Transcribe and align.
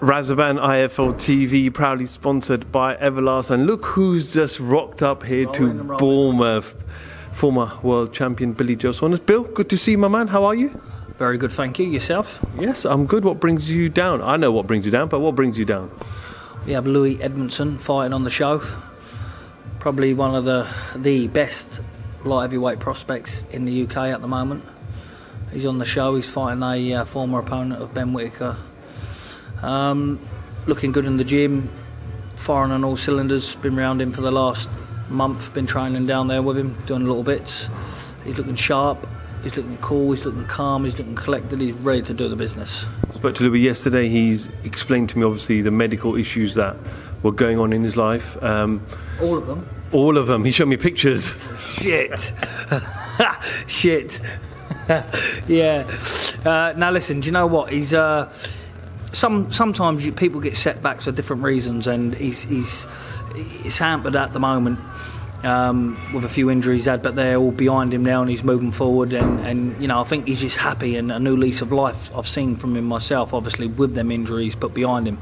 Razaban 0.00 0.60
IFL 0.60 1.14
TV, 1.14 1.74
proudly 1.74 2.06
sponsored 2.06 2.70
by 2.70 2.94
Everlast. 2.96 3.50
And 3.50 3.66
look 3.66 3.84
who's 3.84 4.32
just 4.32 4.60
rocked 4.60 5.02
up 5.02 5.24
here 5.24 5.46
to 5.46 5.72
Bournemouth. 5.98 6.80
Former 7.32 7.72
world 7.82 8.12
champion 8.12 8.52
Billy 8.52 8.76
Joe 8.76 8.92
Saunders. 8.92 9.18
Bill, 9.18 9.42
good 9.42 9.68
to 9.70 9.76
see 9.76 9.92
you, 9.92 9.98
my 9.98 10.06
man. 10.06 10.28
How 10.28 10.44
are 10.44 10.54
you? 10.54 10.80
Very 11.16 11.36
good, 11.36 11.50
thank 11.50 11.80
you. 11.80 11.86
Yourself? 11.86 12.44
Yes, 12.60 12.84
I'm 12.84 13.06
good. 13.06 13.24
What 13.24 13.40
brings 13.40 13.68
you 13.68 13.88
down? 13.88 14.22
I 14.22 14.36
know 14.36 14.52
what 14.52 14.68
brings 14.68 14.86
you 14.86 14.92
down, 14.92 15.08
but 15.08 15.18
what 15.18 15.34
brings 15.34 15.58
you 15.58 15.64
down? 15.64 15.90
We 16.64 16.72
have 16.74 16.86
Lewis 16.86 17.20
Edmondson 17.20 17.76
fighting 17.76 18.12
on 18.12 18.22
the 18.22 18.30
show. 18.30 18.62
Probably 19.80 20.14
one 20.14 20.36
of 20.36 20.44
the 20.44 20.68
the 20.94 21.26
best 21.26 21.80
light 22.24 22.42
heavyweight 22.42 22.78
prospects 22.78 23.44
in 23.50 23.64
the 23.64 23.82
UK 23.82 23.96
at 23.96 24.20
the 24.20 24.28
moment. 24.28 24.64
He's 25.52 25.66
on 25.66 25.78
the 25.78 25.84
show. 25.84 26.14
He's 26.14 26.30
fighting 26.30 26.62
a 26.62 26.94
uh, 26.94 27.04
former 27.04 27.40
opponent 27.40 27.82
of 27.82 27.94
Ben 27.94 28.12
Whitaker. 28.12 28.56
Um, 29.62 30.18
looking 30.66 30.92
good 30.92 31.04
in 31.06 31.16
the 31.16 31.24
gym, 31.24 31.68
firing 32.36 32.72
on 32.72 32.84
all 32.84 32.96
cylinders. 32.96 33.56
Been 33.56 33.76
round 33.76 34.00
him 34.00 34.12
for 34.12 34.20
the 34.20 34.30
last 34.30 34.68
month. 35.08 35.52
Been 35.54 35.66
training 35.66 36.06
down 36.06 36.28
there 36.28 36.42
with 36.42 36.56
him, 36.58 36.74
doing 36.86 37.04
little 37.06 37.22
bits. 37.22 37.68
He's 38.24 38.36
looking 38.38 38.54
sharp. 38.54 39.06
He's 39.42 39.56
looking 39.56 39.76
cool. 39.78 40.10
He's 40.12 40.24
looking 40.24 40.46
calm. 40.46 40.84
He's 40.84 40.98
looking 40.98 41.14
collected. 41.14 41.60
He's 41.60 41.74
ready 41.76 42.02
to 42.02 42.14
do 42.14 42.28
the 42.28 42.36
business. 42.36 42.86
Spoke 43.14 43.34
to 43.36 43.44
Lewis 43.44 43.60
yesterday. 43.62 44.08
He's 44.08 44.48
explained 44.64 45.08
to 45.10 45.18
me, 45.18 45.24
obviously, 45.24 45.60
the 45.60 45.70
medical 45.70 46.16
issues 46.16 46.54
that 46.54 46.76
were 47.22 47.32
going 47.32 47.58
on 47.58 47.72
in 47.72 47.82
his 47.82 47.96
life. 47.96 48.40
Um, 48.42 48.84
All 49.20 49.36
of 49.38 49.46
them. 49.46 49.66
all 49.92 50.16
of 50.16 50.26
them. 50.26 50.44
He 50.44 50.50
showed 50.50 50.68
me 50.68 50.76
pictures. 50.76 51.36
Shit. 51.74 52.32
Shit. 53.66 54.20
yeah. 55.48 55.88
Uh, 56.44 56.74
now 56.76 56.90
listen. 56.90 57.20
Do 57.20 57.26
you 57.26 57.32
know 57.32 57.46
what? 57.46 57.72
He's 57.72 57.94
uh, 57.94 58.30
some 59.18 59.50
sometimes 59.50 60.04
you, 60.06 60.12
people 60.12 60.40
get 60.40 60.56
setbacks 60.56 61.06
for 61.06 61.12
different 61.12 61.42
reasons, 61.42 61.86
and 61.86 62.14
he's 62.14 62.44
he's 62.44 62.86
he's 63.34 63.78
hampered 63.78 64.16
at 64.16 64.32
the 64.32 64.40
moment. 64.40 64.78
Um, 65.44 65.96
with 66.12 66.24
a 66.24 66.28
few 66.28 66.50
injuries 66.50 66.86
had, 66.86 67.00
but 67.00 67.14
they're 67.14 67.36
all 67.36 67.52
behind 67.52 67.94
him 67.94 68.04
now, 68.04 68.22
and 68.22 68.28
he's 68.28 68.42
moving 68.42 68.72
forward. 68.72 69.12
And, 69.12 69.38
and 69.46 69.80
you 69.80 69.86
know, 69.86 70.00
I 70.00 70.04
think 70.04 70.26
he's 70.26 70.40
just 70.40 70.56
happy 70.56 70.96
and 70.96 71.12
a 71.12 71.20
new 71.20 71.36
lease 71.36 71.62
of 71.62 71.70
life. 71.70 72.12
I've 72.12 72.26
seen 72.26 72.56
from 72.56 72.76
him 72.76 72.86
myself, 72.86 73.32
obviously 73.32 73.68
with 73.68 73.94
them 73.94 74.10
injuries 74.10 74.56
put 74.56 74.74
behind 74.74 75.06
him. 75.06 75.18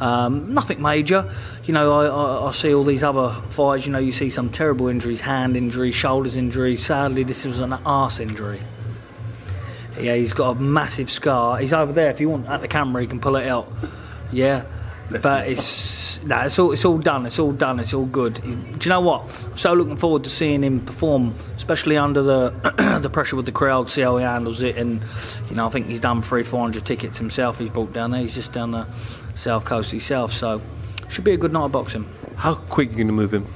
Um, 0.00 0.52
nothing 0.52 0.82
major, 0.82 1.32
you 1.64 1.72
know. 1.72 1.92
I, 1.94 2.06
I, 2.08 2.48
I 2.48 2.52
see 2.52 2.74
all 2.74 2.84
these 2.84 3.02
other 3.02 3.30
fights. 3.48 3.86
You 3.86 3.92
know, 3.92 4.00
you 4.00 4.12
see 4.12 4.28
some 4.28 4.50
terrible 4.50 4.88
injuries, 4.88 5.20
hand 5.20 5.56
injuries, 5.56 5.94
shoulders 5.94 6.36
injuries. 6.36 6.84
Sadly, 6.84 7.22
this 7.22 7.46
was 7.46 7.58
an 7.58 7.72
arse 7.72 8.20
injury. 8.20 8.60
Yeah, 9.98 10.14
he's 10.16 10.32
got 10.32 10.56
a 10.56 10.60
massive 10.60 11.10
scar. 11.10 11.58
He's 11.58 11.72
over 11.72 11.92
there. 11.92 12.10
If 12.10 12.20
you 12.20 12.28
want 12.28 12.48
at 12.48 12.60
the 12.60 12.68
camera, 12.68 13.02
you 13.02 13.08
can 13.08 13.20
pull 13.20 13.36
it 13.36 13.46
out. 13.46 13.70
Yeah, 14.32 14.64
but 15.10 15.46
it's 15.46 16.22
no, 16.24 16.40
it's 16.40 16.58
all 16.58 16.72
it's 16.72 16.84
all 16.84 16.98
done. 16.98 17.26
It's 17.26 17.38
all 17.38 17.52
done. 17.52 17.78
It's 17.78 17.94
all 17.94 18.06
good. 18.06 18.34
Do 18.42 18.48
you 18.50 18.88
know 18.88 19.00
what? 19.00 19.22
I'm 19.50 19.56
so 19.56 19.72
looking 19.74 19.96
forward 19.96 20.24
to 20.24 20.30
seeing 20.30 20.62
him 20.62 20.80
perform, 20.80 21.34
especially 21.56 21.96
under 21.96 22.22
the 22.22 22.98
the 23.02 23.10
pressure 23.10 23.36
with 23.36 23.46
the 23.46 23.52
crowd. 23.52 23.90
See 23.90 24.00
how 24.00 24.16
he 24.16 24.24
handles 24.24 24.62
it. 24.62 24.76
And 24.76 25.02
you 25.48 25.56
know, 25.56 25.66
I 25.66 25.70
think 25.70 25.86
he's 25.86 26.00
done 26.00 26.22
three, 26.22 26.42
four 26.42 26.60
hundred 26.60 26.84
tickets 26.84 27.18
himself. 27.18 27.58
He's 27.58 27.70
brought 27.70 27.92
down 27.92 28.10
there. 28.10 28.20
He's 28.20 28.34
just 28.34 28.52
down 28.52 28.72
the 28.72 28.86
south 29.34 29.64
coast 29.64 29.90
himself. 29.90 30.32
So 30.32 30.60
should 31.08 31.24
be 31.24 31.32
a 31.32 31.36
good 31.36 31.52
night 31.52 31.66
of 31.66 31.72
boxing. 31.72 32.08
How 32.36 32.54
quick 32.54 32.88
are 32.88 32.92
you 32.92 32.96
going 32.96 33.06
to 33.08 33.12
move 33.12 33.32
him? 33.32 33.46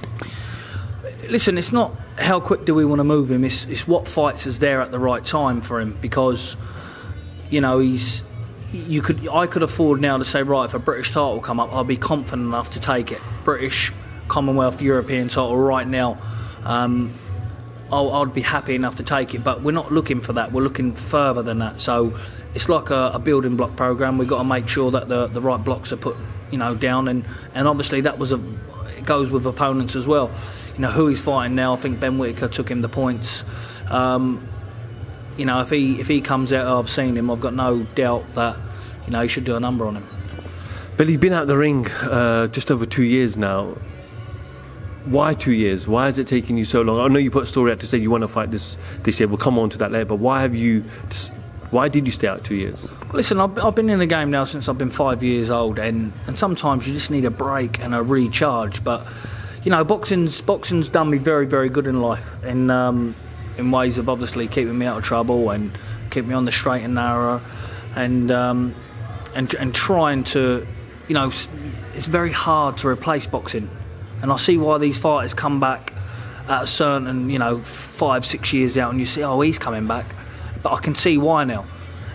Listen, 1.28 1.58
it's 1.58 1.72
not 1.72 1.94
how 2.16 2.40
quick 2.40 2.64
do 2.64 2.74
we 2.74 2.86
want 2.86 3.00
to 3.00 3.04
move 3.04 3.30
him. 3.30 3.44
It's 3.44 3.64
it's 3.66 3.86
what 3.86 4.08
fights 4.08 4.46
is 4.46 4.60
there 4.60 4.80
at 4.80 4.90
the 4.90 4.98
right 4.98 5.22
time 5.24 5.60
for 5.60 5.78
him 5.78 5.96
because 6.00 6.56
you 7.50 7.60
know 7.60 7.80
he's 7.80 8.22
you 8.72 9.02
could 9.02 9.28
I 9.28 9.46
could 9.46 9.62
afford 9.62 10.00
now 10.00 10.16
to 10.16 10.24
say 10.24 10.42
right 10.42 10.64
if 10.64 10.74
a 10.74 10.78
British 10.78 11.08
title 11.08 11.40
come 11.40 11.60
up 11.60 11.72
I'll 11.72 11.84
be 11.84 11.96
confident 11.96 12.46
enough 12.46 12.70
to 12.70 12.80
take 12.80 13.12
it 13.12 13.20
British 13.44 13.92
Commonwealth 14.28 14.82
European 14.82 15.28
title 15.28 15.56
right 15.56 15.86
now 15.86 16.18
um, 16.64 17.14
I'll, 17.90 18.12
I'd 18.12 18.34
be 18.34 18.42
happy 18.42 18.74
enough 18.74 18.96
to 18.96 19.02
take 19.02 19.34
it 19.34 19.42
but 19.42 19.62
we're 19.62 19.72
not 19.72 19.90
looking 19.90 20.20
for 20.20 20.34
that 20.34 20.52
we're 20.52 20.62
looking 20.62 20.92
further 20.92 21.42
than 21.42 21.60
that 21.60 21.80
so 21.80 22.14
it's 22.54 22.68
like 22.68 22.90
a, 22.90 23.12
a 23.14 23.18
building 23.18 23.56
block 23.56 23.74
program 23.76 24.18
we've 24.18 24.28
got 24.28 24.38
to 24.38 24.44
make 24.44 24.68
sure 24.68 24.90
that 24.90 25.08
the, 25.08 25.28
the 25.28 25.40
right 25.40 25.62
blocks 25.64 25.92
are 25.92 25.96
put 25.96 26.16
you 26.50 26.58
know 26.58 26.74
down 26.74 27.08
and, 27.08 27.24
and 27.54 27.66
obviously 27.66 28.02
that 28.02 28.18
was 28.18 28.32
a 28.32 28.40
it 28.98 29.04
goes 29.06 29.30
with 29.30 29.46
opponents 29.46 29.96
as 29.96 30.06
well 30.06 30.30
you 30.78 30.82
know 30.82 30.90
who 30.90 31.08
he's 31.08 31.20
fighting 31.20 31.54
now 31.54 31.74
I 31.74 31.76
think 31.76 32.00
Ben 32.00 32.16
Whitaker 32.18 32.48
took 32.48 32.70
him 32.70 32.80
the 32.80 32.88
points 32.88 33.44
um, 33.90 34.46
you 35.38 35.44
know, 35.44 35.60
if 35.60 35.70
he 35.70 36.00
if 36.00 36.08
he 36.08 36.20
comes 36.20 36.52
out, 36.52 36.66
I've 36.66 36.90
seen 36.90 37.16
him. 37.16 37.30
I've 37.30 37.40
got 37.40 37.54
no 37.54 37.84
doubt 37.94 38.34
that 38.34 38.56
you 39.06 39.12
know 39.12 39.22
he 39.22 39.28
should 39.28 39.44
do 39.44 39.56
a 39.56 39.60
number 39.60 39.86
on 39.86 39.96
him. 39.96 40.08
Billy, 40.96 41.12
you've 41.12 41.20
been 41.20 41.32
out 41.32 41.46
the 41.46 41.56
ring 41.56 41.86
uh, 42.02 42.48
just 42.48 42.70
over 42.72 42.84
two 42.84 43.04
years 43.04 43.36
now. 43.36 43.76
Why 45.04 45.34
two 45.34 45.52
years? 45.52 45.86
Why 45.86 46.08
is 46.08 46.18
it 46.18 46.26
taking 46.26 46.58
you 46.58 46.64
so 46.64 46.82
long? 46.82 46.98
I 46.98 47.06
know 47.12 47.20
you 47.20 47.30
put 47.30 47.44
a 47.44 47.46
story 47.46 47.70
out 47.70 47.78
to 47.80 47.86
say 47.86 47.98
you 47.98 48.10
want 48.10 48.22
to 48.22 48.28
fight 48.28 48.50
this 48.50 48.76
this 49.04 49.20
year. 49.20 49.28
We'll 49.28 49.38
come 49.38 49.58
on 49.58 49.70
to 49.70 49.78
that 49.78 49.92
later. 49.92 50.06
But 50.06 50.16
why 50.16 50.42
have 50.42 50.54
you? 50.54 50.82
Why 51.70 51.88
did 51.88 52.06
you 52.06 52.12
stay 52.12 52.26
out 52.26 52.44
two 52.44 52.56
years? 52.56 52.88
Listen, 53.12 53.38
I've, 53.40 53.56
I've 53.58 53.74
been 53.74 53.90
in 53.90 53.98
the 53.98 54.06
game 54.06 54.30
now 54.30 54.44
since 54.44 54.68
I've 54.68 54.78
been 54.78 54.90
five 54.90 55.22
years 55.22 55.50
old, 55.50 55.78
and, 55.78 56.14
and 56.26 56.38
sometimes 56.38 56.88
you 56.88 56.94
just 56.94 57.10
need 57.10 57.26
a 57.26 57.30
break 57.30 57.78
and 57.80 57.94
a 57.94 58.02
recharge. 58.02 58.82
But 58.82 59.06
you 59.64 59.70
know, 59.70 59.84
boxing's 59.84 60.40
boxing's 60.40 60.88
done 60.88 61.10
me 61.10 61.18
very 61.18 61.46
very 61.46 61.68
good 61.68 61.86
in 61.86 62.00
life, 62.00 62.42
and 62.42 62.70
um, 62.70 63.14
in 63.56 63.70
ways 63.70 63.98
of 63.98 64.08
obviously 64.08 64.48
keeping 64.48 64.78
me 64.78 64.86
out 64.86 64.98
of 64.98 65.04
trouble 65.04 65.50
and 65.50 65.76
keeping 66.10 66.28
me 66.28 66.34
on 66.34 66.44
the 66.44 66.52
straight 66.52 66.82
and 66.84 66.94
narrow, 66.94 67.40
and 67.96 68.30
um, 68.30 68.74
and 69.34 69.52
and 69.54 69.74
trying 69.74 70.24
to, 70.24 70.66
you 71.08 71.14
know, 71.14 71.28
it's 71.28 72.06
very 72.06 72.32
hard 72.32 72.78
to 72.78 72.88
replace 72.88 73.26
boxing, 73.26 73.68
and 74.22 74.32
I 74.32 74.36
see 74.36 74.56
why 74.58 74.78
these 74.78 74.98
fighters 74.98 75.34
come 75.34 75.60
back 75.60 75.92
at 76.48 76.62
a 76.62 76.66
certain, 76.66 77.28
you 77.28 77.38
know, 77.38 77.58
five 77.58 78.24
six 78.24 78.52
years 78.52 78.78
out, 78.78 78.90
and 78.90 79.00
you 79.00 79.06
see, 79.06 79.22
oh, 79.22 79.40
he's 79.40 79.58
coming 79.58 79.86
back, 79.86 80.06
but 80.62 80.72
I 80.72 80.80
can 80.80 80.94
see 80.94 81.18
why 81.18 81.44
now, 81.44 81.66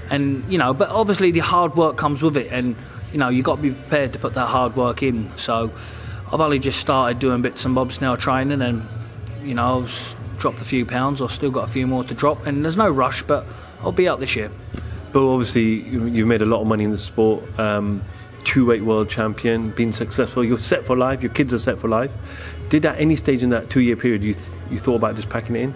and 0.10 0.44
you 0.52 0.58
know, 0.58 0.74
but 0.74 0.90
obviously 0.90 1.32
the 1.32 1.40
hard 1.40 1.76
work 1.76 1.98
comes 1.98 2.24
with 2.24 2.38
it, 2.38 2.52
and 2.52 2.76
you 3.12 3.20
know, 3.20 3.30
you've 3.30 3.46
got 3.46 3.58
to 3.58 3.62
be 3.62 3.72
prepared 3.72 4.14
to 4.14 4.20
put 4.20 4.34
that 4.34 4.48
hard 4.48 4.76
work 4.76 5.04
in. 5.04 5.30
So 5.38 5.72
I've 6.34 6.42
only 6.42 6.58
just 6.58 6.80
started 6.80 7.20
doing 7.20 7.44
bits 7.44 7.64
and 7.64 7.76
bobs 7.76 8.02
now, 8.02 8.16
training, 8.16 8.64
and 8.64 8.82
you 9.44 9.54
know, 9.54 9.82
I've 9.82 10.16
dropped 10.40 10.60
a 10.62 10.66
few 10.66 10.84
pounds. 10.84 11.22
I've 11.22 11.32
still 11.32 11.52
got 11.52 11.66
a 11.66 11.72
few 11.72 11.86
more 11.86 12.04
to 12.06 12.14
drop, 12.16 12.48
and 12.48 12.66
there's 12.66 12.76
no 12.76 12.90
rush, 12.90 13.22
but 13.22 13.46
I'll 13.82 13.92
be 13.92 14.08
out 14.08 14.20
this 14.20 14.36
year. 14.36 14.50
But 15.12 15.32
obviously, 15.32 15.84
you've 15.84 16.28
made 16.28 16.42
a 16.42 16.46
lot 16.46 16.62
of 16.62 16.66
money 16.66 16.86
in 16.86 16.92
the 16.92 16.98
sport. 16.98 17.44
Um, 17.60 18.02
two-weight 18.46 18.82
world 18.82 19.10
champion, 19.10 19.70
been 19.70 19.94
successful. 19.94 20.44
You're 20.44 20.60
set 20.60 20.84
for 20.86 20.98
life. 20.98 21.22
Your 21.22 21.32
kids 21.32 21.54
are 21.54 21.60
set 21.60 21.78
for 21.78 21.88
life. 21.88 22.12
Did 22.70 22.84
at 22.88 23.00
any 23.00 23.16
stage 23.16 23.44
in 23.44 23.50
that 23.52 23.70
two-year 23.70 23.96
period 23.96 24.24
you 24.24 24.34
th- 24.34 24.48
you 24.72 24.80
thought 24.80 24.96
about 24.96 25.16
just 25.16 25.30
packing 25.30 25.56
it 25.56 25.62
in? 25.62 25.76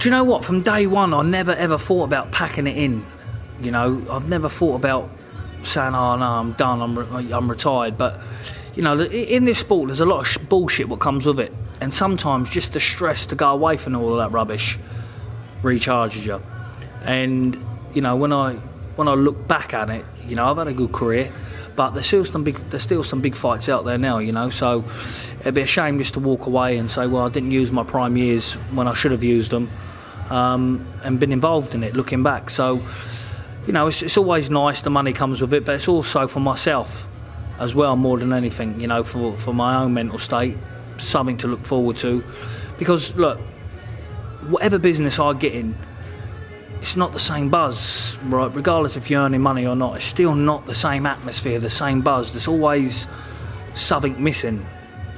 Do 0.00 0.08
you 0.08 0.10
know 0.10 0.24
what? 0.24 0.44
From 0.44 0.62
day 0.62 0.86
one, 0.86 1.14
I 1.14 1.22
never 1.22 1.52
ever 1.52 1.78
thought 1.78 2.04
about 2.04 2.30
packing 2.30 2.66
it 2.66 2.76
in. 2.76 3.06
You 3.58 3.70
know, 3.70 4.02
I've 4.10 4.28
never 4.28 4.50
thought 4.50 4.74
about 4.74 5.08
saying, 5.62 5.94
"Oh 5.94 6.16
no, 6.16 6.26
I'm 6.26 6.52
done. 6.52 6.82
I'm 6.82 6.98
re- 6.98 7.32
I'm 7.32 7.50
retired." 7.50 7.96
But 7.96 8.20
you 8.76 8.82
know, 8.82 9.00
in 9.00 9.44
this 9.44 9.60
sport, 9.60 9.88
there's 9.88 10.00
a 10.00 10.06
lot 10.06 10.20
of 10.20 10.28
sh- 10.28 10.38
bullshit 10.38 10.88
what 10.88 11.00
comes 11.00 11.26
with 11.26 11.38
it, 11.38 11.52
and 11.80 11.94
sometimes 11.94 12.48
just 12.48 12.72
the 12.72 12.80
stress 12.80 13.26
to 13.26 13.34
go 13.34 13.50
away 13.50 13.76
from 13.76 13.94
all 13.96 14.12
of 14.12 14.18
that 14.18 14.32
rubbish 14.32 14.78
recharges 15.62 16.26
you. 16.26 16.42
And 17.04 17.56
you 17.94 18.02
know, 18.02 18.16
when 18.16 18.32
I 18.32 18.54
when 18.96 19.08
I 19.08 19.14
look 19.14 19.46
back 19.46 19.74
at 19.74 19.90
it, 19.90 20.04
you 20.26 20.34
know, 20.36 20.50
I've 20.50 20.56
had 20.56 20.68
a 20.68 20.74
good 20.74 20.92
career. 20.92 21.30
But 21.76 21.90
there's 21.90 22.06
still 22.06 22.24
some 22.24 22.44
big 22.44 22.56
there's 22.70 22.84
still 22.84 23.02
some 23.02 23.20
big 23.20 23.34
fights 23.34 23.68
out 23.68 23.84
there 23.84 23.98
now, 23.98 24.18
you 24.18 24.32
know. 24.32 24.50
So 24.50 24.84
it'd 25.40 25.54
be 25.54 25.62
a 25.62 25.66
shame 25.66 25.98
just 25.98 26.14
to 26.14 26.20
walk 26.20 26.46
away 26.46 26.76
and 26.76 26.88
say, 26.88 27.06
well, 27.06 27.26
I 27.26 27.28
didn't 27.28 27.50
use 27.50 27.72
my 27.72 27.82
prime 27.82 28.16
years 28.16 28.54
when 28.72 28.86
I 28.86 28.94
should 28.94 29.10
have 29.10 29.24
used 29.24 29.50
them, 29.50 29.70
um, 30.30 30.86
and 31.02 31.18
been 31.18 31.32
involved 31.32 31.74
in 31.74 31.82
it. 31.82 31.94
Looking 31.94 32.22
back, 32.22 32.50
so 32.50 32.80
you 33.66 33.72
know, 33.72 33.88
it's, 33.88 34.02
it's 34.02 34.16
always 34.16 34.50
nice. 34.50 34.82
The 34.82 34.90
money 34.90 35.12
comes 35.12 35.40
with 35.40 35.52
it, 35.52 35.64
but 35.64 35.76
it's 35.76 35.88
also 35.88 36.28
for 36.28 36.38
myself 36.38 37.08
as 37.58 37.74
well 37.74 37.96
more 37.96 38.18
than 38.18 38.32
anything. 38.32 38.80
You 38.80 38.86
know, 38.86 39.04
for 39.04 39.36
for 39.36 39.54
my 39.54 39.76
own 39.76 39.94
mental 39.94 40.18
state, 40.18 40.56
something 40.98 41.36
to 41.38 41.48
look 41.48 41.64
forward 41.64 41.96
to. 41.98 42.24
Because 42.78 43.14
look, 43.16 43.38
whatever 44.48 44.78
business 44.78 45.18
I 45.18 45.32
get 45.34 45.54
in, 45.54 45.74
it's 46.80 46.96
not 46.96 47.12
the 47.12 47.18
same 47.18 47.48
buzz, 47.48 48.18
right? 48.24 48.52
Regardless 48.54 48.96
if 48.96 49.10
you're 49.10 49.22
earning 49.22 49.40
money 49.40 49.66
or 49.66 49.76
not, 49.76 49.96
it's 49.96 50.04
still 50.04 50.34
not 50.34 50.66
the 50.66 50.74
same 50.74 51.06
atmosphere, 51.06 51.58
the 51.58 51.70
same 51.70 52.02
buzz. 52.02 52.32
There's 52.32 52.48
always 52.48 53.06
something 53.74 54.22
missing, 54.22 54.66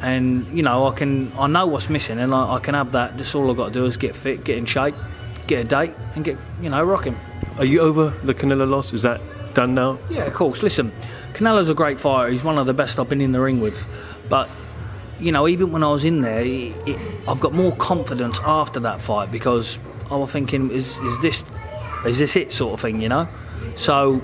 and 0.00 0.46
you 0.56 0.62
know 0.62 0.86
I 0.86 0.94
can 0.94 1.32
I 1.38 1.46
know 1.46 1.66
what's 1.66 1.90
missing, 1.90 2.18
and 2.18 2.34
I, 2.34 2.54
I 2.54 2.58
can 2.60 2.74
have 2.74 2.92
that. 2.92 3.16
Just 3.16 3.34
all 3.34 3.50
I've 3.50 3.56
got 3.56 3.68
to 3.68 3.72
do 3.72 3.86
is 3.86 3.96
get 3.96 4.14
fit, 4.14 4.44
get 4.44 4.58
in 4.58 4.64
shape, 4.66 4.94
get 5.46 5.66
a 5.66 5.68
date, 5.68 5.94
and 6.14 6.24
get 6.24 6.36
you 6.60 6.70
know 6.70 6.84
rocking. 6.84 7.18
Are 7.58 7.64
you 7.64 7.80
over 7.80 8.10
the 8.22 8.34
Canelo 8.34 8.68
loss? 8.68 8.92
Is 8.92 9.02
that 9.02 9.20
done 9.54 9.74
now? 9.74 9.98
Yeah, 10.10 10.24
of 10.26 10.34
course. 10.34 10.62
Listen, 10.62 10.92
Canelo's 11.36 11.68
a 11.68 11.74
great 11.74 12.00
fighter. 12.00 12.32
He's 12.32 12.42
one 12.42 12.56
of 12.56 12.64
the 12.64 12.72
best 12.72 12.98
I've 12.98 13.10
been 13.10 13.20
in 13.20 13.32
the 13.32 13.40
ring 13.40 13.60
with, 13.60 13.86
but 14.30 14.48
you 15.20 15.32
know, 15.32 15.46
even 15.46 15.70
when 15.70 15.82
I 15.82 15.88
was 15.88 16.02
in 16.02 16.22
there, 16.22 16.40
it, 16.40 16.72
it, 16.88 16.98
I've 17.28 17.40
got 17.40 17.52
more 17.52 17.76
confidence 17.76 18.40
after 18.40 18.80
that 18.80 19.02
fight 19.02 19.30
because 19.30 19.78
I 20.10 20.16
was 20.16 20.32
thinking, 20.32 20.70
is 20.70 20.98
is 20.98 21.20
this 21.20 21.44
is 22.06 22.18
this 22.18 22.36
it 22.36 22.52
sort 22.52 22.72
of 22.72 22.80
thing, 22.80 23.02
you 23.02 23.10
know? 23.10 23.28
So 23.76 24.22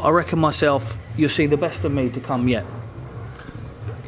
I 0.00 0.08
reckon 0.08 0.38
myself, 0.38 0.98
you'll 1.16 1.28
see 1.28 1.44
the 1.44 1.58
best 1.58 1.84
of 1.84 1.92
me 1.92 2.08
to 2.08 2.20
come 2.20 2.48
yet. 2.48 2.64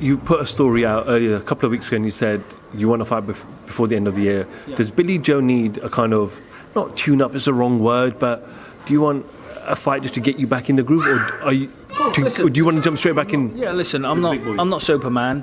You 0.01 0.17
put 0.17 0.41
a 0.41 0.47
story 0.47 0.87
out 0.87 1.05
earlier, 1.07 1.37
a 1.37 1.43
couple 1.43 1.67
of 1.67 1.73
weeks 1.73 1.89
ago, 1.89 1.97
and 1.97 2.05
you 2.07 2.11
said 2.11 2.43
you 2.73 2.89
want 2.89 3.01
to 3.01 3.05
fight 3.05 3.25
bef- 3.25 3.45
before 3.67 3.89
the 3.89 3.97
end 3.97 4.09
of 4.09 4.15
the 4.15 4.23
year. 4.23 4.47
Yeah. 4.67 4.77
Does 4.77 4.91
Billy 4.91 5.19
Joe 5.19 5.41
need 5.41 5.79
a 5.79 5.91
kind 5.91 6.15
of 6.15 6.41
not 6.75 6.97
tune 6.97 7.21
up 7.21 7.35
is 7.35 7.45
the 7.45 7.53
wrong 7.53 7.81
word, 7.81 8.19
but 8.19 8.49
do 8.87 8.95
you 8.95 9.03
want 9.03 9.27
a 9.71 9.77
fight 9.77 10.03
just 10.03 10.15
to 10.15 10.21
get 10.21 10.39
you 10.39 10.47
back 10.47 10.69
in 10.71 10.77
the 10.77 10.83
groove, 10.83 11.07
or 11.07 11.43
are 11.43 11.53
you? 11.53 11.71
Do, 12.15 12.25
listen. 12.25 12.45
or 12.45 12.51
do 12.51 12.59
you 12.59 12.65
want 12.65 12.77
to 12.77 12.83
jump 12.83 12.99
straight 12.99 13.17
back 13.17 13.33
in? 13.33 13.57
Yeah, 13.57 13.73
listen, 13.73 14.05
I'm 14.05 14.21
not. 14.21 14.37
I'm 14.59 14.69
not 14.69 14.83
Superman, 14.83 15.43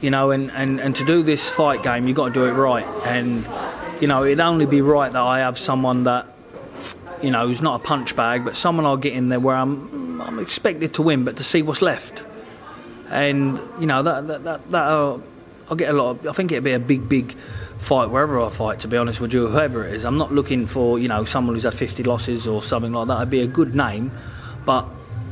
you 0.00 0.10
know, 0.10 0.30
and, 0.30 0.50
and, 0.52 0.80
and 0.80 0.96
to 0.96 1.04
do 1.04 1.22
this 1.22 1.48
fight 1.48 1.82
game, 1.82 2.06
you've 2.08 2.16
got 2.16 2.28
to 2.28 2.34
do 2.34 2.46
it 2.46 2.52
right. 2.52 2.86
And, 3.04 3.46
you 4.00 4.08
know, 4.08 4.24
it'd 4.24 4.40
only 4.40 4.66
be 4.66 4.80
right 4.80 5.12
that 5.12 5.20
I 5.20 5.40
have 5.40 5.58
someone 5.58 6.04
that, 6.04 6.26
you 7.22 7.30
know, 7.30 7.46
who's 7.46 7.60
not 7.60 7.80
a 7.80 7.84
punch 7.84 8.16
bag, 8.16 8.44
but 8.44 8.56
someone 8.56 8.86
I'll 8.86 8.96
get 8.96 9.12
in 9.12 9.28
there 9.28 9.40
where 9.40 9.56
I'm, 9.56 10.20
I'm 10.22 10.38
expected 10.38 10.94
to 10.94 11.02
win, 11.02 11.24
but 11.24 11.36
to 11.36 11.44
see 11.44 11.60
what's 11.62 11.82
left. 11.82 12.22
And, 13.10 13.60
you 13.78 13.86
know, 13.86 14.02
that, 14.02 14.26
that, 14.26 14.44
that, 14.44 14.70
that 14.70 14.84
uh, 14.84 15.18
I'll 15.68 15.76
get 15.76 15.90
a 15.90 15.92
lot 15.92 16.10
of, 16.10 16.26
I 16.28 16.32
think 16.32 16.52
it'd 16.52 16.64
be 16.64 16.72
a 16.72 16.78
big, 16.78 17.08
big 17.08 17.36
fight 17.80 18.10
wherever 18.10 18.40
I 18.40 18.50
fight, 18.50 18.80
to 18.80 18.88
be 18.88 18.96
honest 18.96 19.20
with 19.20 19.32
you, 19.32 19.48
whoever 19.48 19.86
it 19.86 19.94
is. 19.94 20.04
I'm 20.04 20.18
not 20.18 20.32
looking 20.32 20.66
for, 20.66 20.98
you 20.98 21.08
know, 21.08 21.24
someone 21.24 21.54
who's 21.54 21.64
had 21.64 21.74
50 21.74 22.02
losses 22.04 22.46
or 22.46 22.62
something 22.62 22.92
like 22.92 23.08
that. 23.08 23.16
It'd 23.16 23.30
be 23.30 23.40
a 23.40 23.46
good 23.46 23.74
name, 23.74 24.12
but 24.64 24.86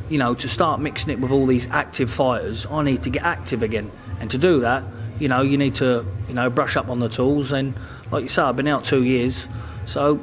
you 0.09 0.17
know, 0.17 0.33
to 0.33 0.49
start 0.49 0.81
mixing 0.81 1.13
it 1.13 1.19
with 1.19 1.31
all 1.31 1.45
these 1.45 1.69
active 1.69 2.09
fighters, 2.09 2.65
I 2.65 2.81
need 2.83 3.03
to 3.03 3.11
get 3.11 3.23
active 3.23 3.61
again. 3.61 3.91
And 4.19 4.29
to 4.31 4.37
do 4.37 4.61
that, 4.61 4.83
you 5.19 5.27
know, 5.27 5.41
you 5.41 5.57
need 5.57 5.75
to, 5.75 6.03
you 6.27 6.33
know, 6.33 6.49
brush 6.49 6.75
up 6.75 6.89
on 6.89 6.99
the 6.99 7.09
tools. 7.09 7.51
And 7.51 7.75
like 8.11 8.23
you 8.23 8.29
say, 8.29 8.41
I've 8.41 8.55
been 8.55 8.67
out 8.67 8.85
two 8.85 9.03
years, 9.03 9.47
so 9.85 10.19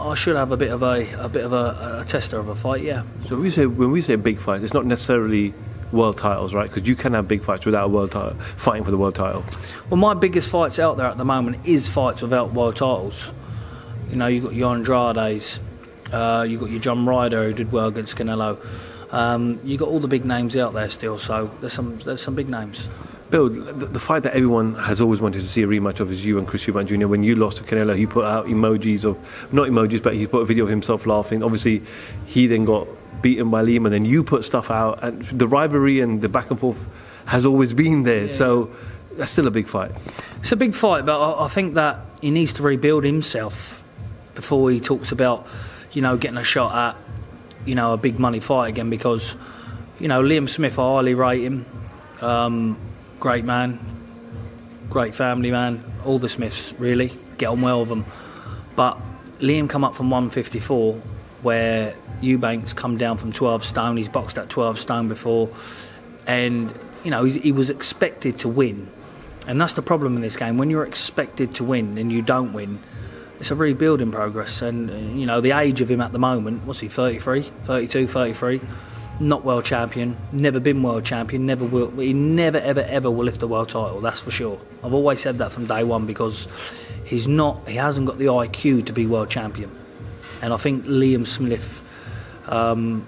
I 0.00 0.14
should 0.14 0.36
have 0.36 0.52
a 0.52 0.56
bit 0.56 0.72
of 0.72 0.82
a, 0.82 1.12
a 1.18 1.28
bit 1.28 1.44
of 1.44 1.52
a, 1.52 2.00
a 2.00 2.04
tester 2.06 2.38
of 2.38 2.48
a 2.48 2.54
fight. 2.54 2.82
Yeah. 2.82 3.02
So 3.26 3.36
we 3.36 3.50
say 3.50 3.66
when 3.66 3.90
we 3.90 4.00
say 4.00 4.16
big 4.16 4.38
fight, 4.38 4.62
it's 4.62 4.74
not 4.74 4.86
necessarily 4.86 5.52
world 5.92 6.18
titles, 6.18 6.54
right? 6.54 6.68
Because 6.68 6.88
you 6.88 6.96
can 6.96 7.14
have 7.14 7.28
big 7.28 7.42
fights 7.42 7.64
without 7.64 7.84
a 7.84 7.88
world 7.88 8.12
title, 8.12 8.34
fighting 8.56 8.84
for 8.84 8.90
the 8.90 8.98
world 8.98 9.14
title. 9.14 9.44
Well, 9.90 9.98
my 9.98 10.14
biggest 10.14 10.50
fights 10.50 10.78
out 10.78 10.96
there 10.96 11.06
at 11.06 11.18
the 11.18 11.24
moment 11.24 11.66
is 11.66 11.88
fights 11.88 12.22
without 12.22 12.52
world 12.52 12.76
titles. 12.76 13.32
You 14.10 14.16
know, 14.16 14.26
you've 14.26 14.44
got 14.44 14.54
your 14.54 14.74
Andrades, 14.74 15.60
uh, 16.12 16.46
you 16.48 16.58
got 16.58 16.70
your 16.70 16.80
John 16.80 17.06
Ryder 17.06 17.44
who 17.44 17.52
did 17.52 17.72
well 17.72 17.88
against 17.88 18.16
Canelo. 18.16 18.58
Um, 19.12 19.60
you 19.64 19.78
got 19.78 19.88
all 19.88 20.00
the 20.00 20.08
big 20.08 20.24
names 20.24 20.56
out 20.56 20.74
there 20.74 20.90
still, 20.90 21.18
so 21.18 21.50
there's 21.60 21.72
some 21.72 21.98
there's 21.98 22.22
some 22.22 22.34
big 22.34 22.48
names. 22.48 22.88
Bill, 23.30 23.48
the, 23.48 23.86
the 23.86 23.98
fight 23.98 24.22
that 24.22 24.34
everyone 24.34 24.74
has 24.74 25.00
always 25.00 25.20
wanted 25.20 25.42
to 25.42 25.48
see 25.48 25.62
a 25.62 25.66
rematch 25.66 25.98
of 25.98 26.12
is 26.12 26.24
you 26.24 26.38
and 26.38 26.46
Chris 26.46 26.64
Eubank 26.64 26.86
Jr. 26.86 27.08
When 27.08 27.24
you 27.24 27.34
lost 27.34 27.56
to 27.56 27.64
Canelo, 27.64 27.96
he 27.96 28.06
put 28.06 28.24
out 28.24 28.46
emojis 28.46 29.04
of 29.04 29.18
not 29.52 29.68
emojis, 29.68 30.00
but 30.00 30.14
he 30.14 30.26
put 30.26 30.42
a 30.42 30.44
video 30.44 30.64
of 30.64 30.70
himself 30.70 31.06
laughing. 31.06 31.42
Obviously, 31.42 31.82
he 32.26 32.46
then 32.46 32.64
got 32.64 32.86
beaten 33.22 33.50
by 33.50 33.64
Liam, 33.64 33.84
and 33.84 33.92
then 33.92 34.04
you 34.04 34.22
put 34.22 34.44
stuff 34.44 34.70
out, 34.70 35.02
and 35.02 35.22
the 35.22 35.48
rivalry 35.48 36.00
and 36.00 36.20
the 36.20 36.28
back 36.28 36.50
and 36.50 36.58
forth 36.58 36.78
has 37.26 37.44
always 37.44 37.72
been 37.72 38.04
there. 38.04 38.28
So 38.28 38.70
that's 39.16 39.32
still 39.32 39.46
a 39.46 39.50
big 39.50 39.68
fight. 39.68 39.90
It's 40.38 40.52
a 40.52 40.56
big 40.56 40.74
fight, 40.74 41.06
but 41.06 41.20
I, 41.20 41.46
I 41.46 41.48
think 41.48 41.74
that 41.74 41.98
he 42.20 42.30
needs 42.30 42.52
to 42.54 42.62
rebuild 42.62 43.04
himself 43.04 43.82
before 44.34 44.70
he 44.70 44.80
talks 44.80 45.12
about, 45.12 45.46
you 45.92 46.02
know, 46.02 46.16
getting 46.16 46.36
a 46.36 46.44
shot 46.44 46.74
at, 46.74 46.96
you 47.66 47.74
know, 47.74 47.92
a 47.92 47.96
big 47.96 48.18
money 48.18 48.40
fight 48.40 48.68
again. 48.68 48.90
Because, 48.90 49.36
you 49.98 50.08
know, 50.08 50.22
Liam 50.22 50.48
Smith, 50.48 50.78
I 50.78 50.82
highly 50.82 51.14
rate 51.14 51.42
him. 51.42 51.66
Um, 52.20 52.78
great 53.18 53.44
man, 53.44 53.78
great 54.88 55.14
family 55.14 55.50
man. 55.50 55.82
All 56.04 56.18
the 56.18 56.28
Smiths 56.28 56.72
really 56.78 57.12
get 57.38 57.48
on 57.48 57.62
well 57.62 57.80
with 57.80 57.88
them. 57.88 58.04
But 58.76 58.98
Liam 59.40 59.68
come 59.68 59.84
up 59.84 59.94
from 59.94 60.10
154, 60.10 61.00
where 61.42 61.94
Eubanks 62.20 62.72
come 62.72 62.96
down 62.96 63.18
from 63.18 63.32
12 63.32 63.64
stone. 63.64 63.96
He's 63.96 64.08
boxed 64.08 64.38
at 64.38 64.48
12 64.48 64.78
stone 64.78 65.08
before, 65.08 65.48
and 66.26 66.72
you 67.04 67.10
know 67.10 67.24
he 67.24 67.52
was 67.52 67.70
expected 67.70 68.38
to 68.40 68.48
win. 68.48 68.88
And 69.46 69.60
that's 69.60 69.74
the 69.74 69.82
problem 69.82 70.16
in 70.16 70.22
this 70.22 70.36
game. 70.36 70.58
When 70.58 70.70
you're 70.70 70.86
expected 70.86 71.54
to 71.56 71.64
win 71.64 71.98
and 71.98 72.10
you 72.10 72.20
don't 72.20 72.52
win, 72.52 72.80
it's 73.38 73.50
a 73.50 73.54
rebuilding 73.54 74.10
progress. 74.10 74.62
And, 74.62 74.90
uh, 74.90 74.94
you 74.94 75.26
know, 75.26 75.40
the 75.40 75.52
age 75.52 75.80
of 75.80 75.90
him 75.90 76.00
at 76.00 76.12
the 76.12 76.18
moment, 76.18 76.64
what's 76.64 76.80
he, 76.80 76.88
33, 76.88 77.42
32, 77.42 78.06
33? 78.08 78.60
Not 79.18 79.44
world 79.44 79.64
champion, 79.64 80.16
never 80.32 80.60
been 80.60 80.82
world 80.82 81.04
champion, 81.04 81.46
never 81.46 81.64
will. 81.64 81.90
He 81.92 82.12
never, 82.12 82.58
ever, 82.58 82.80
ever 82.80 83.10
will 83.10 83.24
lift 83.24 83.42
a 83.42 83.46
world 83.46 83.68
title, 83.68 84.00
that's 84.00 84.20
for 84.20 84.30
sure. 84.30 84.60
I've 84.84 84.92
always 84.92 85.20
said 85.20 85.38
that 85.38 85.52
from 85.52 85.66
day 85.66 85.84
one 85.84 86.06
because 86.06 86.48
he's 87.04 87.26
not, 87.26 87.66
he 87.68 87.76
hasn't 87.76 88.06
got 88.06 88.18
the 88.18 88.26
IQ 88.26 88.86
to 88.86 88.92
be 88.92 89.06
world 89.06 89.30
champion. 89.30 89.70
And 90.42 90.52
I 90.52 90.56
think 90.56 90.84
Liam 90.84 91.26
Smith 91.26 91.82
um, 92.46 93.06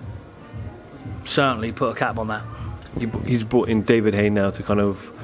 certainly 1.25 1.73
put 1.73 1.91
a 1.91 1.95
cap 1.95 2.19
on 2.19 2.29
that. 2.29 2.43
He's 3.27 3.45
brought 3.45 3.69
in 3.69 3.83
David 3.83 4.15
Haye 4.15 4.31
now 4.31 4.51
to 4.51 4.63
kind 4.63 4.81
of 4.81 5.15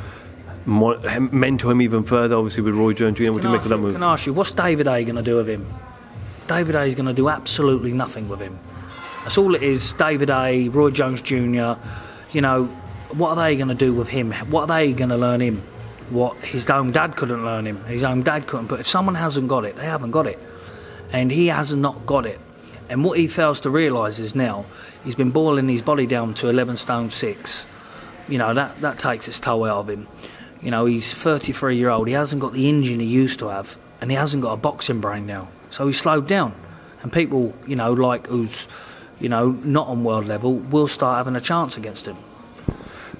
mentor 0.66 1.72
him 1.72 1.82
even 1.82 2.04
further. 2.04 2.36
Obviously, 2.36 2.62
with 2.62 2.74
Roy 2.74 2.92
Jones 2.92 3.18
Jr. 3.18 3.32
What 3.32 3.42
do 3.42 3.48
you 3.48 3.54
make 3.54 3.62
of 3.62 3.68
that 3.68 3.78
move? 3.78 3.94
Can 3.94 4.02
I 4.02 4.12
ask 4.12 4.26
you, 4.26 4.32
what's 4.32 4.52
David 4.52 4.86
Haye 4.86 5.04
going 5.04 5.16
to 5.16 5.22
do 5.22 5.36
with 5.36 5.48
him? 5.48 5.66
David 6.46 6.74
Haye 6.74 6.88
is 6.88 6.94
going 6.94 7.06
to 7.06 7.14
do 7.14 7.28
absolutely 7.28 7.92
nothing 7.92 8.28
with 8.28 8.40
him. 8.40 8.58
That's 9.22 9.38
all 9.38 9.54
it 9.54 9.62
is. 9.62 9.92
David 9.94 10.28
Haye, 10.28 10.68
Roy 10.68 10.90
Jones 10.90 11.22
Jr. 11.22 11.74
You 12.32 12.40
know, 12.42 12.66
what 13.12 13.30
are 13.30 13.36
they 13.36 13.56
going 13.56 13.68
to 13.68 13.74
do 13.74 13.94
with 13.94 14.08
him? 14.08 14.32
What 14.50 14.62
are 14.62 14.78
they 14.78 14.92
going 14.92 15.10
to 15.10 15.16
learn 15.16 15.40
him? 15.40 15.62
What 16.10 16.36
his 16.40 16.68
own 16.68 16.92
dad 16.92 17.16
couldn't 17.16 17.44
learn 17.44 17.66
him. 17.66 17.82
His 17.86 18.02
own 18.02 18.22
dad 18.22 18.46
couldn't. 18.46 18.66
But 18.66 18.80
if 18.80 18.86
someone 18.86 19.14
hasn't 19.14 19.48
got 19.48 19.64
it, 19.64 19.76
they 19.76 19.86
haven't 19.86 20.10
got 20.10 20.26
it, 20.26 20.38
and 21.14 21.30
he 21.30 21.46
has 21.46 21.72
not 21.72 22.06
got 22.06 22.26
it. 22.26 22.40
And 22.88 23.04
what 23.04 23.18
he 23.18 23.28
fails 23.28 23.60
to 23.60 23.70
realise 23.70 24.18
is 24.18 24.34
now 24.34 24.66
he's 25.04 25.14
been 25.14 25.30
boiling 25.30 25.68
his 25.68 25.80
body 25.80 26.06
down 26.06 26.34
to 26.34 26.48
11 26.48 26.76
stone 26.76 27.10
six. 27.10 27.66
You 28.28 28.38
know 28.38 28.52
that 28.52 28.80
that 28.80 28.98
takes 28.98 29.28
its 29.28 29.38
toll 29.38 29.64
out 29.64 29.78
of 29.78 29.88
him. 29.88 30.08
You 30.60 30.72
know 30.72 30.86
he's 30.86 31.14
33 31.14 31.76
year 31.76 31.88
old. 31.88 32.08
He 32.08 32.14
hasn't 32.14 32.42
got 32.42 32.52
the 32.52 32.68
engine 32.68 32.98
he 32.98 33.06
used 33.06 33.38
to 33.38 33.48
have, 33.48 33.78
and 34.00 34.10
he 34.10 34.16
hasn't 34.16 34.42
got 34.42 34.54
a 34.54 34.56
boxing 34.56 35.00
brain 35.00 35.24
now. 35.24 35.48
So 35.70 35.86
he's 35.86 36.00
slowed 36.00 36.26
down. 36.26 36.52
And 37.02 37.12
people, 37.12 37.54
you 37.66 37.76
know, 37.76 37.92
like 37.92 38.26
who's, 38.26 38.66
you 39.20 39.28
know, 39.28 39.50
not 39.50 39.86
on 39.86 40.02
world 40.02 40.26
level, 40.26 40.54
will 40.54 40.88
start 40.88 41.18
having 41.18 41.36
a 41.36 41.40
chance 41.40 41.76
against 41.76 42.06
him. 42.06 42.16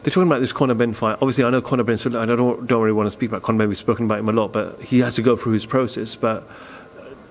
They're 0.03 0.11
talking 0.11 0.27
about 0.27 0.41
this 0.41 0.53
Conor 0.53 0.75
Benn 0.75 0.95
fight. 0.95 1.15
Obviously, 1.15 1.45
I 1.45 1.51
know 1.51 1.63
Conor 1.63 1.85
Benn. 1.85 1.97
So 1.97 2.11
I 2.21 2.27
don't 2.27 2.67
don't 2.67 2.83
really 2.83 2.93
want 2.93 3.07
to 3.07 3.13
speak 3.13 3.31
about 3.31 3.43
Conor 3.43 3.59
Benn. 3.59 3.69
We've 3.69 3.79
spoken 3.79 4.07
about 4.07 4.19
him 4.19 4.29
a 4.29 4.33
lot, 4.33 4.53
but 4.53 4.81
he 4.81 4.99
has 5.01 5.15
to 5.15 5.23
go 5.23 5.37
through 5.37 5.53
his 5.53 5.65
process. 5.65 6.17
But 6.17 6.49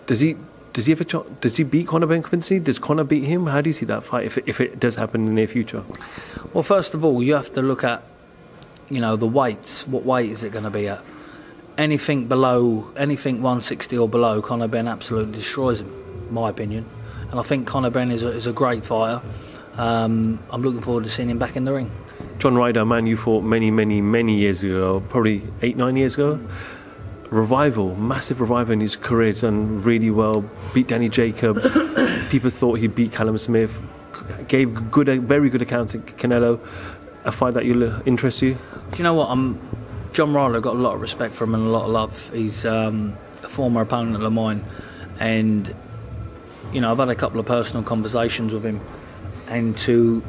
does 0.06 0.22
he? 0.22 0.38
Does 0.74 0.88
he 0.88 0.92
have 0.92 1.02
a? 1.02 1.24
Does 1.40 1.58
he 1.58 1.64
beat 1.64 1.88
Conor 1.88 2.08
Benn 2.08 2.24
convincingly? 2.24 2.64
Does 2.64 2.80
Conor 2.80 3.04
beat 3.04 3.24
him? 3.24 3.46
How 3.46 3.62
do 3.62 3.70
you 3.70 3.74
see 3.74 3.86
that 3.86 4.04
fight 4.04 4.26
if 4.26 4.40
it, 4.40 4.44
if 4.48 4.60
it 4.60 4.80
does 4.80 4.96
happen 4.96 5.22
in 5.22 5.28
the 5.28 5.34
near 5.34 5.48
future? 5.48 5.84
Well, 6.52 6.64
first 6.64 6.96
of 6.96 7.06
all, 7.06 7.22
you 7.22 7.36
have 7.36 7.52
to 7.54 7.62
look 7.62 7.84
at, 7.84 8.04
you 8.90 9.00
know, 9.00 9.16
the 9.16 9.28
weights. 9.28 9.88
What 9.88 10.04
weight 10.04 10.32
is 10.32 10.44
it 10.44 10.52
going 10.52 10.64
to 10.64 10.72
be 10.72 10.88
at? 10.88 11.02
Anything 11.78 12.28
below, 12.28 12.92
anything 12.98 13.36
160 13.36 13.98
or 13.98 14.10
below, 14.10 14.42
Conor 14.42 14.68
Benn 14.68 14.88
absolutely 14.88 15.34
destroys 15.34 15.82
him, 15.82 15.94
in 16.28 16.34
my 16.34 16.50
opinion. 16.50 16.86
And 17.30 17.40
I 17.40 17.44
think 17.44 17.68
Conor 17.68 17.92
Benn 17.92 18.12
is 18.12 18.24
a, 18.24 18.30
is 18.30 18.48
a 18.48 18.54
great 18.54 18.84
fighter. 18.84 19.22
Um, 19.78 20.40
I'm 20.52 20.62
looking 20.62 20.82
forward 20.82 21.04
to 21.04 21.10
seeing 21.10 21.30
him 21.30 21.40
back 21.40 21.56
in 21.56 21.66
the 21.66 21.74
ring. 21.74 21.90
John 22.40 22.56
Ryder, 22.56 22.82
a 22.82 22.86
man 22.86 23.06
you 23.06 23.18
fought 23.18 23.44
many, 23.44 23.72
many, 23.72 24.02
many 24.02 24.36
years 24.36 24.64
ago, 24.64 25.04
probably 25.10 25.44
eight, 25.62 25.78
nine 25.78 25.96
years 25.96 26.16
ago. 26.16 26.40
Revival, 27.34 27.96
massive 27.96 28.40
revival 28.42 28.74
in 28.74 28.80
his 28.80 28.96
career. 28.96 29.34
Done 29.34 29.82
really 29.82 30.12
well. 30.12 30.48
Beat 30.72 30.86
Danny 30.86 31.10
Jacobs. 31.10 31.64
People 32.30 32.52
thought 32.52 32.78
he'd 32.78 32.94
beat 32.94 33.12
Callum 33.12 33.40
Smith. 33.40 33.82
gave 34.48 34.92
good, 34.92 35.10
a 35.10 35.18
very 35.18 35.50
good 35.50 35.64
account 35.64 35.96
of 35.96 36.06
Canelo. 36.06 36.60
A 37.26 37.32
fight 37.32 37.56
that 37.56 37.66
will 37.66 38.08
interest 38.08 38.44
you? 38.44 38.54
Do 38.92 38.98
you 38.98 39.04
know 39.04 39.16
what? 39.16 39.32
I'm 39.32 39.60
John 40.12 40.32
Ryder. 40.32 40.62
Got 40.62 40.76
a 40.76 40.78
lot 40.78 40.94
of 40.94 41.02
respect 41.02 41.34
for 41.34 41.46
him 41.46 41.56
and 41.56 41.66
a 41.66 41.70
lot 41.70 41.86
of 41.86 41.90
love. 41.90 42.30
He's 42.32 42.68
um, 42.68 43.18
a 43.42 43.50
former 43.50 43.82
opponent 43.82 44.24
of 44.24 44.32
mine, 44.32 44.64
and 45.20 45.74
you 46.72 46.82
know 46.82 46.92
I've 46.92 47.00
had 47.00 47.10
a 47.10 47.16
couple 47.16 47.40
of 47.40 47.48
personal 47.48 47.82
conversations 47.82 48.54
with 48.54 48.64
him, 48.64 48.80
and 49.48 49.76
to 49.80 50.22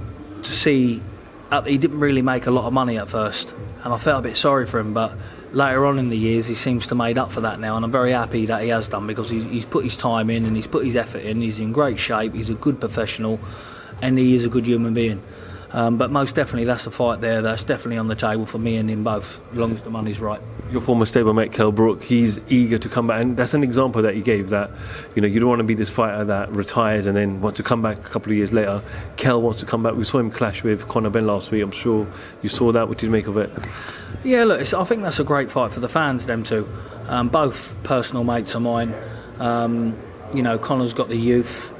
to 0.42 0.52
see 0.52 1.02
uh, 1.50 1.60
he 1.60 1.76
didn't 1.76 2.00
really 2.00 2.22
make 2.22 2.46
a 2.46 2.50
lot 2.50 2.64
of 2.64 2.72
money 2.72 2.96
at 2.96 3.10
first, 3.10 3.52
and 3.82 3.92
I 3.92 3.98
felt 3.98 4.20
a 4.20 4.22
bit 4.22 4.38
sorry 4.38 4.64
for 4.66 4.78
him, 4.78 4.94
but 4.94 5.12
later 5.54 5.86
on 5.86 5.98
in 5.98 6.10
the 6.10 6.18
years, 6.18 6.46
he 6.46 6.54
seems 6.54 6.86
to 6.88 6.94
made 6.94 7.18
up 7.18 7.30
for 7.30 7.40
that 7.42 7.60
now, 7.60 7.76
and 7.76 7.84
I'm 7.84 7.92
very 7.92 8.12
happy 8.12 8.46
that 8.46 8.62
he 8.62 8.68
has 8.68 8.88
done 8.88 9.06
because 9.06 9.30
he's, 9.30 9.44
he's 9.44 9.64
put 9.64 9.84
his 9.84 9.96
time 9.96 10.30
in 10.30 10.44
and 10.44 10.56
he's 10.56 10.66
put 10.66 10.84
his 10.84 10.96
effort 10.96 11.22
in. 11.22 11.40
He's 11.40 11.60
in 11.60 11.72
great 11.72 11.98
shape. 11.98 12.34
He's 12.34 12.50
a 12.50 12.54
good 12.54 12.80
professional, 12.80 13.40
and 14.02 14.18
he 14.18 14.34
is 14.34 14.44
a 14.44 14.48
good 14.48 14.66
human 14.66 14.94
being. 14.94 15.22
Um, 15.74 15.96
but 15.98 16.12
most 16.12 16.36
definitely, 16.36 16.66
that's 16.66 16.86
a 16.86 16.90
fight 16.92 17.20
there. 17.20 17.42
That's 17.42 17.64
definitely 17.64 17.98
on 17.98 18.06
the 18.06 18.14
table 18.14 18.46
for 18.46 18.58
me 18.58 18.76
and 18.76 18.88
him 18.88 19.02
both, 19.02 19.40
as 19.50 19.58
long 19.58 19.72
as 19.72 19.82
the 19.82 19.90
money's 19.90 20.20
right. 20.20 20.40
Your 20.70 20.80
former 20.80 21.04
stablemate, 21.04 21.52
Kel 21.52 21.72
Brook, 21.72 22.02
he's 22.02 22.38
eager 22.48 22.78
to 22.78 22.88
come 22.88 23.08
back, 23.08 23.20
and 23.20 23.36
that's 23.36 23.54
an 23.54 23.64
example 23.64 24.00
that 24.02 24.14
you 24.14 24.22
gave. 24.22 24.50
That 24.50 24.70
you 25.16 25.22
know, 25.22 25.26
you 25.26 25.40
don't 25.40 25.48
want 25.48 25.58
to 25.58 25.64
be 25.64 25.74
this 25.74 25.90
fighter 25.90 26.24
that 26.24 26.52
retires 26.52 27.06
and 27.06 27.16
then 27.16 27.40
want 27.40 27.56
to 27.56 27.64
come 27.64 27.82
back 27.82 27.98
a 27.98 28.08
couple 28.08 28.30
of 28.30 28.38
years 28.38 28.52
later. 28.52 28.82
Kel 29.16 29.42
wants 29.42 29.58
to 29.60 29.66
come 29.66 29.82
back. 29.82 29.94
We 29.94 30.04
saw 30.04 30.18
him 30.18 30.30
clash 30.30 30.62
with 30.62 30.86
Conor 30.88 31.10
Benn 31.10 31.26
last 31.26 31.50
week. 31.50 31.62
I'm 31.62 31.72
sure 31.72 32.06
you 32.42 32.48
saw 32.48 32.70
that. 32.70 32.88
What 32.88 32.98
did 32.98 33.06
you 33.06 33.12
make 33.12 33.26
of 33.26 33.36
it? 33.36 33.50
Yeah, 34.24 34.44
look, 34.44 34.60
I 34.74 34.84
think 34.84 35.02
that's 35.02 35.20
a 35.20 35.24
great 35.24 35.50
fight 35.50 35.72
for 35.72 35.80
the 35.80 35.88
fans. 35.88 36.26
Them 36.26 36.42
two, 36.42 36.68
um, 37.08 37.28
both 37.28 37.76
personal 37.84 38.24
mates 38.24 38.54
of 38.54 38.62
mine. 38.62 38.94
Um, 39.38 39.98
you 40.32 40.42
know, 40.42 40.58
Conor's 40.58 40.94
got 40.94 41.08
the 41.08 41.16
youth, 41.16 41.72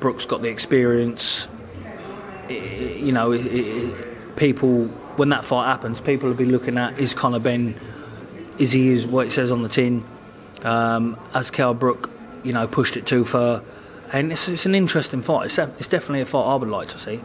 Brook's 0.00 0.26
got 0.26 0.42
the 0.42 0.48
experience 0.48 1.48
you 2.52 3.12
know, 3.12 3.32
it, 3.32 3.46
it, 3.46 4.36
people 4.36 4.86
when 5.16 5.28
that 5.30 5.44
fight 5.44 5.66
happens, 5.66 6.00
people 6.00 6.28
will 6.28 6.36
be 6.36 6.44
looking 6.44 6.78
at 6.78 6.98
is 6.98 7.14
Conor 7.14 7.38
Benn, 7.38 7.74
is 8.58 8.72
he 8.72 8.90
is 8.90 9.06
what 9.06 9.26
it 9.26 9.30
says 9.30 9.50
on 9.50 9.62
the 9.62 9.68
tin? 9.68 10.04
Um, 10.62 11.18
has 11.32 11.50
Kel 11.50 11.74
Brook, 11.74 12.10
you 12.42 12.52
know, 12.52 12.66
pushed 12.66 12.96
it 12.96 13.06
too 13.06 13.24
far? 13.24 13.62
And 14.12 14.32
it's, 14.32 14.48
it's 14.48 14.66
an 14.66 14.74
interesting 14.74 15.22
fight. 15.22 15.46
It's, 15.46 15.58
it's 15.58 15.86
definitely 15.86 16.20
a 16.20 16.26
fight 16.26 16.44
I 16.44 16.54
would 16.54 16.68
like 16.68 16.88
to 16.88 16.98
see. 16.98 17.20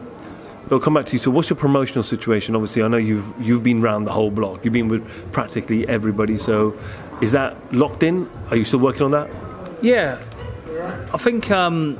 I'll 0.70 0.80
come 0.80 0.94
back 0.94 1.06
to 1.06 1.12
you. 1.12 1.18
So, 1.18 1.30
what's 1.30 1.50
your 1.50 1.56
promotional 1.56 2.02
situation? 2.02 2.54
Obviously, 2.54 2.82
I 2.82 2.88
know 2.88 2.96
you've 2.96 3.26
you've 3.40 3.62
been 3.62 3.82
around 3.82 4.04
the 4.04 4.12
whole 4.12 4.30
block. 4.30 4.64
You've 4.64 4.74
been 4.74 4.88
with 4.88 5.06
practically 5.32 5.88
everybody. 5.88 6.36
So, 6.38 6.78
is 7.20 7.32
that 7.32 7.56
locked 7.72 8.02
in? 8.02 8.28
Are 8.50 8.56
you 8.56 8.64
still 8.64 8.80
working 8.80 9.02
on 9.02 9.10
that? 9.12 9.30
Yeah, 9.80 10.20
I 11.12 11.16
think 11.16 11.50
um, 11.50 11.98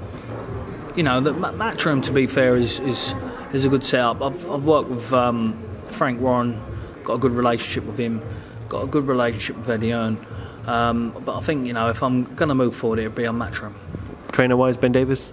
you 0.98 1.04
know, 1.04 1.20
the 1.20 1.32
Matchroom, 1.32 2.02
to 2.04 2.12
be 2.12 2.26
fair, 2.26 2.56
is 2.56 2.80
is, 2.80 3.14
is 3.52 3.64
a 3.64 3.68
good 3.68 3.84
setup. 3.84 4.20
I've, 4.20 4.50
I've 4.50 4.64
worked 4.64 4.90
with 4.90 5.12
um, 5.12 5.56
Frank 5.90 6.20
Warren, 6.20 6.60
got 7.04 7.14
a 7.14 7.18
good 7.18 7.36
relationship 7.36 7.84
with 7.84 7.98
him, 7.98 8.20
got 8.68 8.82
a 8.82 8.86
good 8.86 9.06
relationship 9.06 9.58
with 9.58 9.70
Eddie 9.70 9.90
Hearn. 9.90 10.18
Um, 10.66 11.14
but 11.24 11.36
I 11.36 11.40
think, 11.40 11.66
you 11.66 11.72
know, 11.72 11.88
if 11.88 12.02
I'm 12.02 12.24
going 12.34 12.48
to 12.48 12.54
move 12.54 12.74
forward, 12.74 12.98
it'll 12.98 13.12
be 13.12 13.26
on 13.26 13.38
Matchroom. 13.38 13.74
Trainer 14.32 14.56
wise, 14.56 14.76
Ben 14.76 14.92
Davis? 14.92 15.32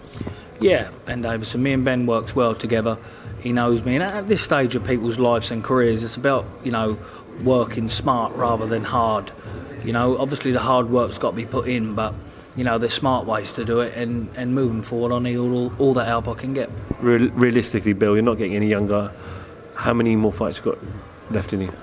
Yeah, 0.62 0.92
Ben 1.06 1.22
Davis. 1.22 1.54
And 1.56 1.64
me 1.64 1.74
and 1.74 1.84
Ben 1.84 2.06
works 2.06 2.36
well 2.36 2.56
together. 2.56 2.98
He 3.46 3.54
knows 3.54 3.86
me. 3.86 3.94
And 3.94 4.04
at 4.04 4.28
this 4.28 4.42
stage 4.42 4.76
of 4.76 4.88
people's 4.88 5.20
lives 5.20 5.52
and 5.52 5.64
careers, 5.64 6.04
it's 6.04 6.18
about, 6.18 6.46
you 6.64 6.72
know, 6.72 6.98
working 7.44 7.90
smart 7.90 8.34
rather 8.34 8.66
than 8.66 8.84
hard. 8.84 9.32
You 9.84 9.94
know, 9.94 10.18
obviously 10.18 10.52
the 10.52 10.60
hard 10.60 10.90
work's 10.90 11.20
got 11.20 11.30
to 11.30 11.36
be 11.36 11.46
put 11.46 11.68
in, 11.68 11.94
but 11.94 12.16
you 12.56 12.64
know, 12.64 12.80
there's 12.80 12.94
smart 12.94 13.28
ways 13.28 13.52
to 13.52 13.64
do 13.64 13.82
it, 13.82 13.96
and, 13.96 14.30
and 14.36 14.56
moving 14.56 14.82
forward, 14.82 15.14
I 15.14 15.20
need 15.20 15.38
all, 15.38 15.72
all 15.78 15.94
that 15.94 16.08
help 16.08 16.28
I 16.28 16.34
can 16.34 16.56
get. 16.56 16.72
Real, 17.00 17.30
realistically, 17.32 17.94
Bill, 17.94 18.16
you're 18.16 18.24
not 18.24 18.40
getting 18.40 18.56
any 18.56 18.68
younger. 18.68 19.12
How 19.76 19.94
many 19.94 20.16
more 20.16 20.34
fights 20.34 20.58
you 20.58 20.64
got 20.64 20.80
left 21.30 21.54
in 21.54 21.62
you? 21.62 21.74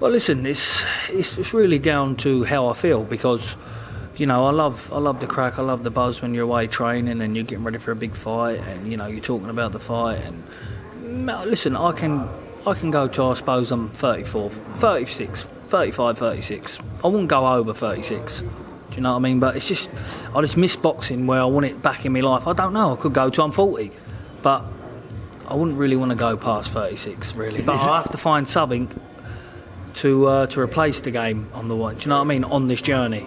Well, 0.00 0.10
listen, 0.10 0.44
it's, 0.44 0.84
it's 1.08 1.38
it's 1.38 1.54
really 1.54 1.78
down 1.78 2.16
to 2.16 2.44
how 2.44 2.66
I 2.66 2.74
feel 2.74 3.04
because, 3.04 3.56
you 4.16 4.26
know, 4.26 4.46
I 4.46 4.50
love 4.50 4.92
I 4.92 4.98
love 4.98 5.20
the 5.20 5.26
crack, 5.26 5.58
I 5.58 5.62
love 5.62 5.82
the 5.82 5.90
buzz 5.90 6.20
when 6.20 6.34
you're 6.34 6.44
away 6.44 6.66
training 6.66 7.22
and 7.22 7.34
you're 7.34 7.44
getting 7.46 7.64
ready 7.64 7.78
for 7.78 7.92
a 7.92 7.96
big 7.96 8.14
fight, 8.14 8.58
and 8.58 8.90
you 8.90 8.98
know 8.98 9.06
you're 9.06 9.22
talking 9.22 9.48
about 9.48 9.72
the 9.72 9.80
fight. 9.80 10.18
And 10.18 10.42
listen, 11.26 11.76
I 11.76 11.92
can 11.92 12.28
I 12.66 12.74
can 12.74 12.90
go 12.90 13.08
to 13.08 13.24
I 13.24 13.34
suppose 13.34 13.70
I'm 13.70 13.88
34, 13.90 14.50
36, 14.50 15.42
35, 15.42 16.18
36. 16.18 16.78
I 17.02 17.08
wouldn't 17.08 17.28
go 17.28 17.46
over 17.46 17.74
36. 17.74 18.40
Do 18.40 18.46
you 18.98 19.02
know 19.02 19.10
what 19.10 19.16
I 19.16 19.20
mean? 19.20 19.40
But 19.40 19.56
it's 19.56 19.66
just, 19.66 19.90
I 20.34 20.40
just 20.40 20.56
miss 20.56 20.76
boxing 20.76 21.26
where 21.26 21.40
I 21.40 21.46
want 21.46 21.66
it 21.66 21.82
back 21.82 22.06
in 22.06 22.12
my 22.12 22.20
life. 22.20 22.46
I 22.46 22.52
don't 22.52 22.72
know. 22.72 22.92
I 22.92 22.96
could 22.96 23.12
go 23.12 23.28
to 23.28 23.42
I'm 23.42 23.50
40, 23.50 23.90
but 24.40 24.64
I 25.48 25.54
wouldn't 25.54 25.78
really 25.78 25.96
want 25.96 26.12
to 26.12 26.16
go 26.16 26.36
past 26.36 26.70
36, 26.70 27.34
really. 27.34 27.60
But 27.60 27.80
I 27.80 27.96
have 27.96 28.10
to 28.12 28.18
find 28.18 28.48
something 28.48 28.88
to 29.94 30.26
uh, 30.26 30.46
to 30.48 30.60
replace 30.60 31.00
the 31.00 31.10
game 31.10 31.48
on 31.54 31.68
the 31.68 31.74
one. 31.74 31.96
Do 31.96 32.04
you 32.04 32.08
know 32.10 32.16
what 32.18 32.22
I 32.22 32.28
mean? 32.28 32.44
On 32.44 32.68
this 32.68 32.80
journey, 32.80 33.26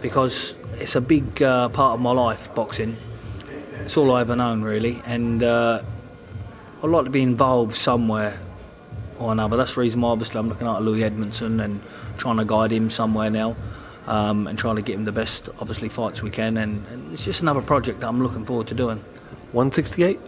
because 0.00 0.56
it's 0.74 0.94
a 0.94 1.00
big 1.00 1.42
uh, 1.42 1.68
part 1.70 1.94
of 1.94 2.00
my 2.00 2.12
life. 2.12 2.54
Boxing. 2.54 2.96
It's 3.80 3.96
all 3.96 4.14
I've 4.14 4.30
ever 4.30 4.36
known, 4.36 4.62
really, 4.62 5.02
and 5.04 5.42
uh, 5.42 5.82
I'd 6.82 6.90
like 6.90 7.04
to 7.04 7.10
be 7.10 7.22
involved 7.22 7.76
somewhere 7.76 8.38
or 9.18 9.32
another. 9.32 9.56
That's 9.56 9.74
the 9.74 9.80
reason 9.80 10.00
why, 10.00 10.10
obviously, 10.10 10.38
I'm 10.38 10.48
looking 10.48 10.66
at 10.66 10.80
Lewis 10.80 11.02
Edmondson 11.02 11.60
and 11.60 11.80
trying 12.18 12.36
to 12.36 12.44
guide 12.44 12.70
him 12.70 12.88
somewhere 12.88 13.30
now 13.30 13.56
um, 14.06 14.46
and 14.46 14.58
trying 14.58 14.76
to 14.76 14.82
get 14.82 14.94
him 14.94 15.04
the 15.04 15.12
best, 15.12 15.48
obviously, 15.60 15.88
fights 15.88 16.22
we 16.22 16.30
can. 16.30 16.56
And, 16.56 16.86
and, 16.86 17.12
it's 17.12 17.24
just 17.24 17.42
another 17.42 17.62
project 17.62 18.00
that 18.00 18.08
I'm 18.08 18.22
looking 18.22 18.44
forward 18.44 18.68
to 18.68 18.74
doing. 18.74 18.98
168? 19.52 20.20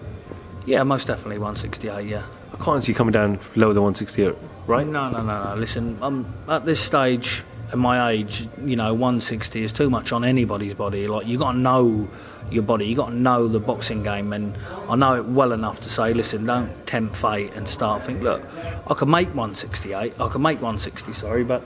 Yeah, 0.67 0.83
most 0.83 1.07
definitely 1.07 1.39
168. 1.39 2.07
Yeah. 2.07 2.25
I 2.53 2.65
can't 2.65 2.83
see 2.83 2.93
you 2.93 2.97
coming 2.97 3.13
down 3.13 3.39
lower 3.55 3.73
than 3.73 3.83
168, 3.83 4.35
right? 4.67 4.87
No, 4.87 5.09
no, 5.09 5.23
no, 5.23 5.45
no. 5.45 5.55
Listen, 5.55 5.99
I'm 6.03 6.27
at 6.49 6.65
this 6.65 6.81
stage 6.81 7.45
at 7.73 7.79
my 7.79 8.11
age, 8.11 8.49
you 8.65 8.77
know, 8.77 8.93
160 8.93 9.63
is 9.63 9.73
too 9.73 9.91
much 9.91 10.13
on 10.13 10.25
anybody's 10.25 10.75
body. 10.75 11.07
Like 11.07 11.27
you 11.27 11.39
got 11.39 11.53
to 11.53 11.59
know 11.59 12.09
your 12.51 12.65
body, 12.65 12.87
you 12.87 12.97
got 12.97 13.11
to 13.11 13.15
know 13.15 13.47
the 13.47 13.61
boxing 13.61 14.03
game, 14.03 14.33
and 14.33 14.57
I 14.89 14.97
know 14.97 15.15
it 15.15 15.27
well 15.27 15.53
enough 15.53 15.81
to 15.81 15.91
say, 15.91 16.13
listen, 16.13 16.47
don't 16.47 16.87
tempt 16.87 17.17
fate 17.17 17.53
and 17.55 17.69
start 17.69 18.03
think, 18.03 18.23
look, 18.23 18.43
I 18.89 18.95
can 18.95 19.11
make 19.11 19.29
168, 19.29 20.21
I 20.21 20.29
can 20.29 20.43
make 20.43 20.57
160, 20.57 21.13
sorry, 21.13 21.45
but 21.45 21.63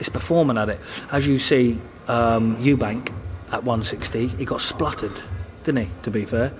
it's 0.00 0.08
performing 0.08 0.58
at 0.58 0.68
it. 0.68 0.80
As 1.12 1.26
you 1.26 1.38
see, 1.38 1.80
um, 2.08 2.56
Eubank 2.56 3.12
at 3.52 3.62
160, 3.62 4.26
he 4.26 4.44
got 4.44 4.60
spluttered, 4.60 5.22
didn't 5.62 5.86
he? 5.86 5.90
To 6.02 6.10
be 6.10 6.24
fair, 6.24 6.52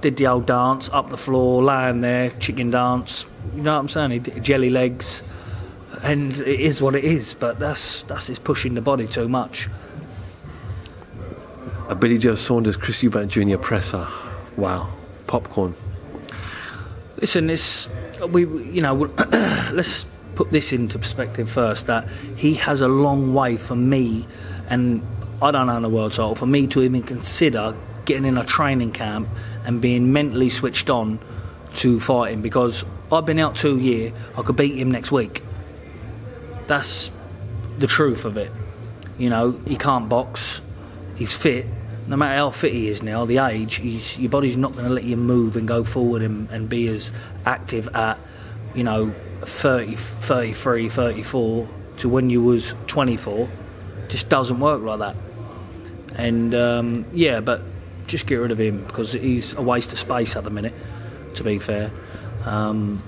did 0.00 0.16
the 0.16 0.26
old 0.26 0.46
dance 0.46 0.90
up 0.92 1.10
the 1.10 1.18
floor, 1.18 1.62
lying 1.62 2.00
there, 2.00 2.30
chicken 2.30 2.70
dance. 2.70 3.26
You 3.54 3.62
know 3.62 3.74
what 3.74 3.80
I'm 3.80 3.88
saying? 3.88 4.10
He 4.10 4.18
did 4.18 4.42
jelly 4.42 4.70
legs, 4.70 5.22
and 6.02 6.32
it 6.32 6.60
is 6.60 6.82
what 6.82 6.94
it 6.94 7.04
is. 7.04 7.34
But 7.34 7.58
that's 7.58 8.02
that's 8.04 8.26
just 8.26 8.44
pushing 8.44 8.74
the 8.74 8.82
body 8.82 9.06
too 9.06 9.28
much. 9.28 9.68
A 11.88 11.94
Billy 11.94 12.18
Joe 12.18 12.34
Saunders, 12.34 12.76
Chris 12.76 13.02
Eubank 13.02 13.28
Jr. 13.28 13.58
presser. 13.58 14.06
Wow, 14.56 14.90
popcorn. 15.26 15.74
Listen, 17.20 17.50
it's 17.50 17.88
we 18.28 18.42
you 18.42 18.82
know 18.82 18.94
let's 19.72 20.06
put 20.34 20.50
this 20.52 20.72
into 20.72 20.98
perspective 20.98 21.50
first 21.50 21.86
that 21.86 22.08
he 22.36 22.54
has 22.54 22.80
a 22.80 22.88
long 22.88 23.34
way 23.34 23.56
for 23.56 23.76
me, 23.76 24.26
and 24.68 25.02
I 25.42 25.50
don't 25.50 25.66
know 25.66 25.80
the 25.80 25.88
world 25.88 26.12
title, 26.12 26.34
for 26.34 26.46
me 26.46 26.66
to 26.68 26.82
even 26.82 27.02
consider 27.02 27.74
getting 28.04 28.24
in 28.24 28.38
a 28.38 28.44
training 28.44 28.92
camp 28.92 29.28
and 29.64 29.80
being 29.80 30.12
mentally 30.12 30.50
switched 30.50 30.90
on 30.90 31.18
to 31.76 32.00
fighting 32.00 32.42
because 32.42 32.84
I've 33.12 33.26
been 33.26 33.38
out 33.38 33.54
two 33.54 33.78
years, 33.78 34.12
I 34.36 34.42
could 34.42 34.56
beat 34.56 34.76
him 34.76 34.90
next 34.90 35.12
week. 35.12 35.42
That's 36.70 37.10
the 37.78 37.88
truth 37.88 38.24
of 38.24 38.36
it. 38.36 38.52
You 39.18 39.28
know, 39.28 39.60
he 39.66 39.74
can't 39.74 40.08
box, 40.08 40.62
he's 41.16 41.34
fit. 41.34 41.66
No 42.06 42.14
matter 42.14 42.36
how 42.36 42.50
fit 42.50 42.72
he 42.72 42.86
is 42.86 43.02
now, 43.02 43.24
the 43.24 43.38
age, 43.38 43.80
your 44.16 44.30
body's 44.30 44.56
not 44.56 44.74
going 44.74 44.84
to 44.84 44.92
let 44.92 45.02
you 45.02 45.16
move 45.16 45.56
and 45.56 45.66
go 45.66 45.82
forward 45.82 46.22
and, 46.22 46.48
and 46.48 46.68
be 46.68 46.86
as 46.86 47.10
active 47.44 47.88
at, 47.88 48.20
you 48.72 48.84
know, 48.84 49.12
30, 49.40 49.96
33, 49.96 50.88
34 50.88 51.68
to 51.96 52.08
when 52.08 52.30
you 52.30 52.40
was 52.40 52.76
24 52.86 53.48
just 54.08 54.28
doesn't 54.28 54.60
work 54.60 54.80
like 54.80 55.00
that. 55.00 55.16
And 56.14 56.54
um, 56.54 57.04
yeah, 57.12 57.40
but 57.40 57.62
just 58.06 58.28
get 58.28 58.36
rid 58.36 58.52
of 58.52 58.60
him 58.60 58.84
because 58.84 59.12
he's 59.12 59.54
a 59.54 59.62
waste 59.62 59.90
of 59.92 59.98
space 59.98 60.36
at 60.36 60.44
the 60.44 60.50
minute. 60.50 60.74
To 61.34 61.42
be 61.42 61.58
fair, 61.58 61.90
um, 62.44 63.02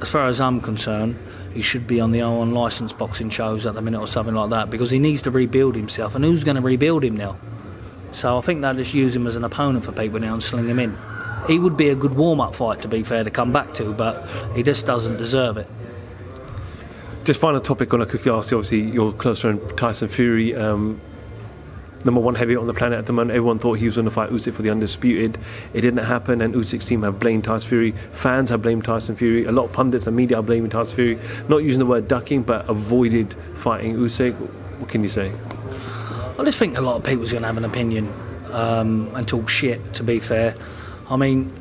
as 0.00 0.10
far 0.10 0.26
as 0.26 0.40
I'm 0.40 0.60
concerned, 0.60 1.16
he 1.52 1.62
should 1.62 1.86
be 1.86 2.00
on 2.00 2.12
the 2.12 2.20
unlicensed 2.20 2.98
boxing 2.98 3.30
shows 3.30 3.66
at 3.66 3.74
the 3.74 3.82
minute 3.82 4.00
or 4.00 4.06
something 4.06 4.34
like 4.34 4.50
that 4.50 4.70
because 4.70 4.90
he 4.90 4.98
needs 4.98 5.22
to 5.22 5.30
rebuild 5.30 5.74
himself. 5.74 6.14
And 6.14 6.24
who's 6.24 6.44
going 6.44 6.56
to 6.56 6.62
rebuild 6.62 7.04
him 7.04 7.16
now? 7.16 7.36
So 8.12 8.38
I 8.38 8.40
think 8.40 8.60
they'll 8.60 8.74
just 8.74 8.94
use 8.94 9.14
him 9.14 9.26
as 9.26 9.36
an 9.36 9.44
opponent 9.44 9.84
for 9.84 9.92
people 9.92 10.20
now 10.20 10.34
and 10.34 10.42
sling 10.42 10.68
him 10.68 10.78
in 10.78 10.96
he 11.46 11.58
would 11.58 11.76
be 11.76 11.88
a 11.90 11.94
good 11.94 12.14
warm 12.14 12.40
up 12.40 12.54
fight, 12.54 12.82
to 12.82 12.88
be 12.88 13.02
fair, 13.02 13.24
to 13.24 13.30
come 13.30 13.52
back 13.52 13.74
to, 13.74 13.92
but 13.92 14.26
he 14.54 14.62
just 14.62 14.86
doesn't 14.86 15.16
deserve 15.16 15.56
it. 15.56 15.68
Just 17.24 17.40
final 17.40 17.60
topic, 17.60 17.88
going 17.88 18.04
to 18.04 18.08
quickly 18.08 18.30
ask 18.30 18.50
you. 18.50 18.58
Obviously, 18.58 18.80
your 18.80 19.12
close 19.12 19.40
friend 19.40 19.60
Tyson 19.76 20.08
Fury. 20.08 20.54
Um, 20.54 21.00
number 22.06 22.20
one 22.20 22.36
heavyweight 22.36 22.60
on 22.60 22.66
the 22.66 22.74
planet 22.74 22.98
at 22.98 23.06
the 23.06 23.12
moment. 23.12 23.36
Everyone 23.36 23.58
thought 23.58 23.74
he 23.74 23.84
was 23.84 23.96
going 23.96 24.06
to 24.06 24.10
fight 24.10 24.30
Usyk 24.30 24.54
for 24.54 24.62
the 24.62 24.70
undisputed. 24.70 25.38
It 25.74 25.82
didn't 25.82 26.04
happen, 26.04 26.40
and 26.40 26.54
Usyk's 26.54 26.86
team 26.86 27.02
have 27.02 27.20
blamed 27.20 27.44
Tyson 27.44 27.68
Fury. 27.68 27.92
Fans 28.12 28.48
have 28.48 28.62
blamed 28.62 28.84
Tyson 28.84 29.16
Fury. 29.16 29.44
A 29.44 29.52
lot 29.52 29.64
of 29.64 29.72
pundits 29.72 30.06
and 30.06 30.16
media 30.16 30.38
are 30.38 30.42
blaming 30.42 30.70
Tyson 30.70 30.96
Fury. 30.96 31.18
Not 31.48 31.58
using 31.58 31.80
the 31.80 31.86
word 31.86 32.08
ducking, 32.08 32.42
but 32.42 32.66
avoided 32.70 33.34
fighting 33.56 33.96
Usyk. 33.96 34.34
What 34.34 34.88
can 34.88 35.02
you 35.02 35.08
say? 35.08 35.32
I 36.38 36.44
just 36.44 36.58
think 36.58 36.78
a 36.78 36.80
lot 36.80 36.96
of 36.96 37.04
people's 37.04 37.32
going 37.32 37.42
to 37.42 37.48
have 37.48 37.56
an 37.56 37.64
opinion 37.64 38.12
um, 38.52 39.10
and 39.14 39.26
talk 39.26 39.48
shit. 39.48 39.94
To 39.94 40.04
be 40.04 40.20
fair, 40.20 40.54
I 41.10 41.16
mean, 41.16 41.52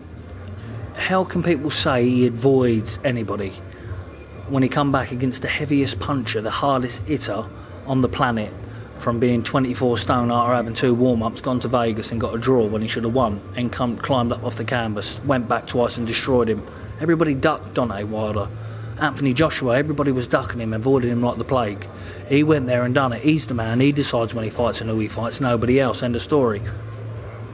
how 0.95 1.23
can 1.23 1.43
people 1.43 1.71
say 1.71 2.07
he 2.07 2.27
avoids 2.27 2.99
anybody 3.03 3.51
when 4.47 4.63
he 4.63 4.69
come 4.69 4.91
back 4.91 5.11
against 5.11 5.41
the 5.41 5.47
heaviest 5.47 5.99
puncher, 5.99 6.41
the 6.41 6.51
hardest 6.51 7.01
hitter 7.03 7.45
on 7.87 8.01
the 8.01 8.09
planet? 8.09 8.53
From 8.99 9.19
being 9.19 9.43
24 9.43 9.97
stone 9.97 10.31
after 10.31 10.53
having 10.53 10.73
two 10.73 10.93
warm 10.93 11.21
ups, 11.21 11.41
gone 11.41 11.59
to 11.59 11.67
Vegas 11.67 12.11
and 12.11 12.19
got 12.19 12.33
a 12.33 12.39
draw 12.39 12.65
when 12.65 12.81
he 12.81 12.87
should 12.87 13.03
have 13.03 13.13
won, 13.13 13.41
and 13.55 13.71
come, 13.71 13.97
climbed 13.97 14.31
up 14.31 14.43
off 14.43 14.55
the 14.55 14.65
canvas, 14.65 15.21
went 15.25 15.47
back 15.47 15.67
twice 15.67 15.97
and 15.97 16.07
destroyed 16.07 16.49
him. 16.49 16.65
Everybody 16.99 17.33
ducked 17.33 17.73
Deontay 17.75 18.05
Wilder. 18.05 18.47
Anthony 18.99 19.33
Joshua, 19.33 19.77
everybody 19.77 20.11
was 20.11 20.27
ducking 20.27 20.61
him, 20.61 20.73
avoiding 20.73 21.11
him 21.11 21.21
like 21.21 21.37
the 21.37 21.43
plague. 21.43 21.85
He 22.29 22.43
went 22.43 22.65
there 22.65 22.83
and 22.83 22.95
done 22.95 23.13
it. 23.13 23.21
He's 23.21 23.45
the 23.47 23.53
man. 23.53 23.79
He 23.79 23.91
decides 23.91 24.33
when 24.33 24.45
he 24.45 24.49
fights 24.49 24.81
and 24.81 24.89
who 24.89 24.97
he 24.99 25.07
fights. 25.07 25.41
Nobody 25.41 25.79
else. 25.79 26.01
End 26.01 26.15
of 26.15 26.21
story. 26.21 26.61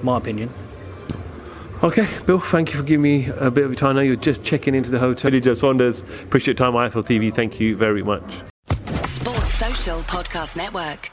My 0.04 0.18
opinion. 0.18 0.52
Okay, 1.84 2.08
Bill, 2.28 2.40
thank 2.40 2.72
you 2.72 2.78
for 2.78 2.84
giving 2.84 3.02
me 3.02 3.26
a 3.26 3.50
bit 3.50 3.64
of 3.64 3.72
your 3.72 3.76
time. 3.76 3.92
I 3.92 3.94
know 3.94 4.02
you're 4.02 4.16
just 4.16 4.44
checking 4.44 4.76
into 4.76 4.92
the 4.92 5.00
hotel. 5.00 5.32
Joe 5.32 5.56
Saunders, 5.56 6.04
appreciate 6.24 6.60
your 6.60 6.72
time, 6.72 6.74
IFL 6.74 7.04
TV. 7.04 7.34
Thank 7.34 7.60
you 7.60 7.76
very 7.76 8.04
much. 8.04 8.24
Sports 9.04 9.54
Social 9.56 10.00
Podcast 10.02 10.56
Network. 10.56 11.10